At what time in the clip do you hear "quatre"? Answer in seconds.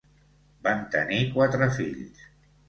1.35-1.69